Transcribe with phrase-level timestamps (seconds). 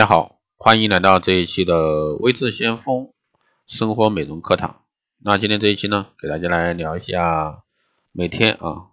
[0.00, 3.12] 大家好，欢迎来到这一期的微智先锋
[3.66, 4.80] 生活美容课堂。
[5.18, 7.64] 那今天这一期呢，给大家来聊一下
[8.14, 8.92] 每天啊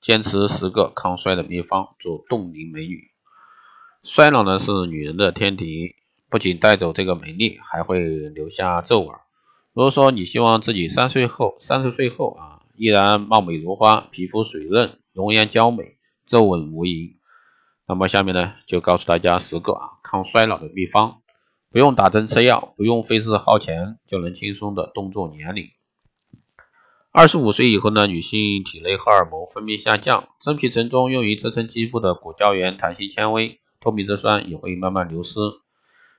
[0.00, 3.04] 坚持十个抗衰的秘方，做冻龄美女。
[4.02, 5.94] 衰老呢是女人的天敌，
[6.28, 9.16] 不仅带走这个美丽，还会留下皱纹。
[9.74, 17.14] 如果说你希望自己三岁后、三十岁后啊依然貌美如花，皮肤水润，容颜娇美，皱纹无影。
[17.88, 21.22] 那么下面呢，就告诉大家十个啊抗衰老的秘方，
[21.70, 25.70] 不用打针吃药，不用费事耗钱，就能轻松的动作年龄。
[27.12, 35.40] 二十五岁以后呢，女性体内荷尔蒙分泌下降，真皮层中用于支撑肌肤的骨胶原、弹性纤维、透明质酸也会慢慢流失，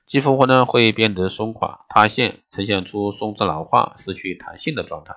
[0.08, 5.14] 肌肤呢会变得松垮、塌陷，呈现出松弛老化、失去弹性的状态。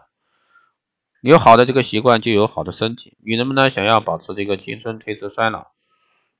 [1.21, 3.17] 有好的这个习惯，就有好的身体。
[3.23, 5.72] 女人们呢，想要保持这个青春、推迟衰老。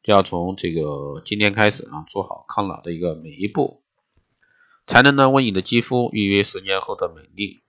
[0.03, 3.81] 就要从这个今天开始啊，做好抗老的一个每一步，
[4.85, 7.61] 才能呢为你的肌肤预约十年后的美丽。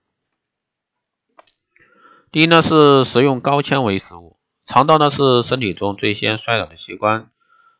[2.31, 7.31] 第一呢是食用高纤维食物，肠道呢是身体中最先衰老的器官，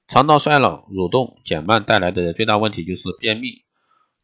[0.07, 3.66] 肠道衰老、蠕动减慢带来的最大问题就是便秘，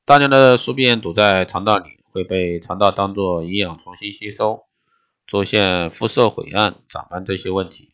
[0.05, 4.63] 大量的宿便堵在肠道里，会被肠道当做营养重新吸收，
[5.27, 7.91] 出现肤色晦暗、长斑这些问题。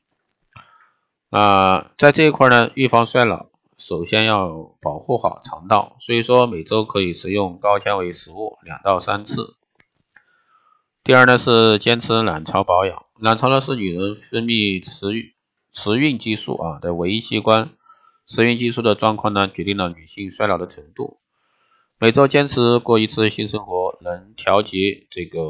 [1.29, 3.47] 啊，在这一块呢，预防衰老，
[3.77, 9.55] 首先要保护好肠道，所以说每周可以食用高纤维食物两到三次。
[11.03, 15.33] 第二呢是坚持卵巢保养，卵巢呢是女人分泌雌
[15.73, 17.71] 雌孕激素啊的唯一器官，
[18.25, 21.19] 雌孕激素的状况呢决定了女性衰老的程度。
[21.99, 25.41] 每周坚持过一次性生活，能调节这个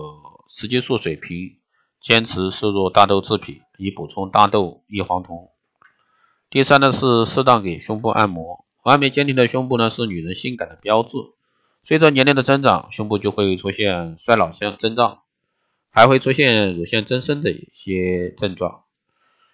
[0.49, 1.57] 雌激素水平，
[2.01, 5.51] 坚持摄入大豆制品，以补充大豆异黄酮。
[6.49, 11.17] 第三呢是适当给胸部按摩，完美坚挺的胸部呢是女人性感的标志。
[11.83, 15.23] 随着年龄的增长，胸部就会出现衰老性征兆，
[15.91, 18.83] 还会出现乳腺增生的一些症状。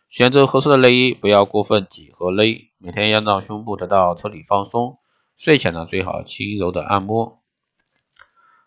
[0.08, 5.00] 选择合适的内衣，不要过分挤和勒，每天要让胸部得到彻底放松。
[5.36, 7.40] 睡前呢最好轻柔的按摩。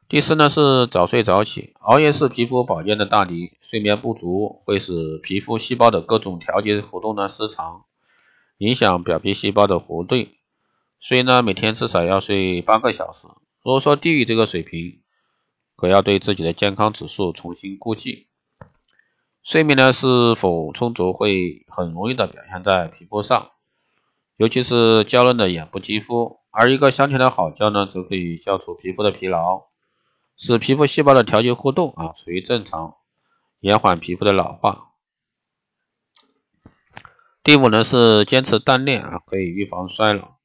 [0.09, 7.85] 第四呢是早睡早起，熬夜是皮肤保健的大敌，睡眠不足会使皮肤细胞的各种调节活动呢失常。
[8.59, 10.27] 影响表皮细胞的活动，
[10.99, 13.27] 所以呢，每天至少要睡八个小时。
[13.63, 15.01] 如果说低于这个水平，
[15.77, 18.29] 可要对自己的健康指数重新估计。
[19.43, 23.51] 睡眠呢是否充足，会很容易的表现在皮肤上，
[24.37, 26.41] 尤其是娇嫩的眼部肌肤。
[26.51, 29.65] 而一个香甜的好觉呢，则可以消除皮肤的疲劳，
[30.39, 32.95] 使皮肤细胞的调节互动啊处于正常，
[33.61, 34.93] 延缓皮肤的老化。
[37.47, 40.39] 第五呢是坚持锻炼啊，可以预防衰老。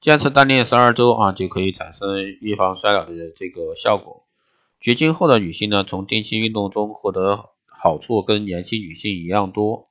[0.00, 4.24] 坚持锻炼十二周啊，就可以产生预防衰老的这个效果。
[4.80, 9.90] 绝经后的女性呢，从定期运动中获得好处跟年轻女性一样多。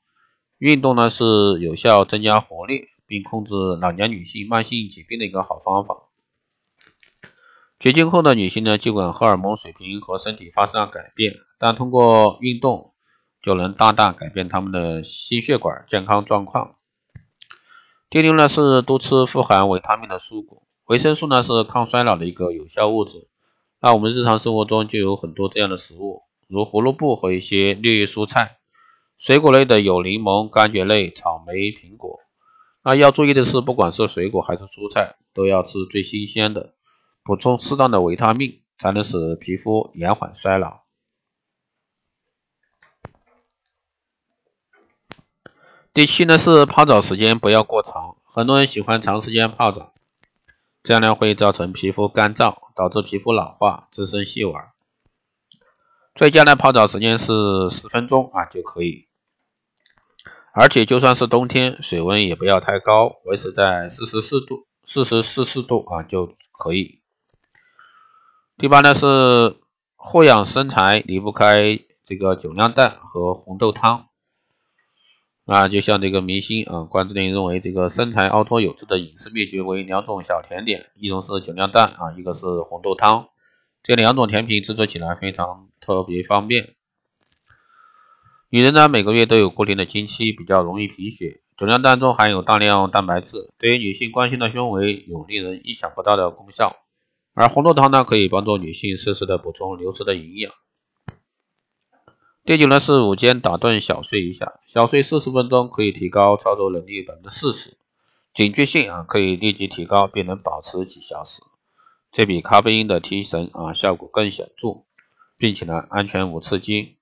[0.57, 5.95] 运动呢是有效增加活力，并控制老年女性慢性疾病的一个好方法。
[7.79, 12.95] 绝经后的女性呢，尽管荷尔蒙水平和身体发生了改变，但通过运动。
[13.41, 16.75] 就能大大改变他们的心血管健康状况。
[18.09, 23.27] 第六呢是多吃富含维他命的蔬果，维生素呢是抗衰老的一个有效物质。
[23.79, 28.57] 那我们日常生活中就有很多这样的食物，如胡萝卜和一些绿叶蔬菜。
[29.17, 32.19] 水果类的有柠檬、柑橘类、草莓、苹果。
[32.83, 36.73] 那要注意的是，不管是水果还是蔬菜，都要吃最新鲜的，
[37.23, 40.86] 补充适当的维他命，才能使皮肤延缓衰老。
[45.97, 49.93] 第七呢是泡澡时间不要过长，很多人喜欢长时间泡澡，
[50.83, 54.53] 这样呢会造成皮肤干燥，导致皮肤老化，滋生细纹。
[56.13, 59.07] 最佳的泡澡时间是十分钟啊就可以，
[60.53, 67.01] 而且就算是冬天，水温也不要太高，维持在四十四度、四十四四度啊就可以。
[68.55, 69.57] 第八呢是
[69.95, 74.06] 护养身材离不开这个酒酿蛋和红豆汤。
[75.47, 83.29] 啊，就像这个明星啊，关之琳认为这个身材凹凸有致的饮食秘诀为两种小甜点，一种是酒酿蛋啊，一个是红豆汤。
[83.81, 86.73] 这两种甜品制作起来非常特别方便。
[88.49, 91.39] 女人呢，每个月都有固定的经期，比较容易贫血。
[91.55, 96.75] 酒酿蛋中含有大量蛋白质，对于女性关心的胸围有令人意想不到的功效。
[97.33, 100.51] 而红豆汤呢，可以帮助女性适时的补充流失的营养。
[102.47, 107.75] 第九呢是午间打盹小睡一下，小睡四十分钟可以提高操作能力百分之四十，
[108.33, 111.41] 警觉性啊可以立即提高，并能保持几小时，
[112.13, 114.85] 这比咖啡因的提神啊效果更显著，
[115.37, 116.95] 并且呢安全无刺激。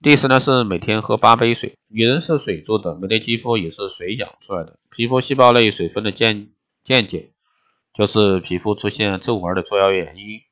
[0.00, 6.50] 第四呢是每天喝八杯水，女人是水做的，人类肌肤也是水养出来的，皮肤细胞内水分的渐
[6.84, 7.30] 渐减，
[7.92, 10.42] 就是皮肤出现皱纹的主要原因。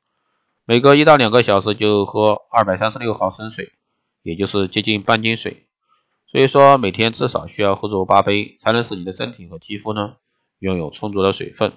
[0.64, 3.72] 每隔一到两个小时就喝二百三十六毫升水，
[4.22, 5.66] 也就是接近半斤水。
[6.26, 10.14] 所以说每天至少需要喝足八杯，才能使你的身体和肌肤呢
[10.60, 11.72] 拥有充足的水分。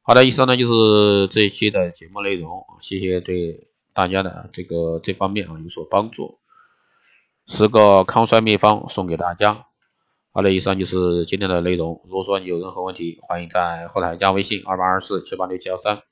[0.00, 6.38] 好的，以上呢就是这一期的节目内容，谢谢对大家的这个这方面啊有所帮助。
[7.48, 9.66] 十个抗衰秘方送给大家。
[10.32, 12.00] 好的，以上就是今天的内容。
[12.06, 16.02] 如果说你有任何问题，欢迎在后台加微信二八二四七八六七幺三。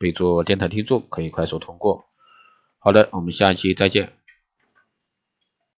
[0.00, 2.06] 备注电台听众可以快速通过。
[2.78, 4.14] 好的，我们下期再见。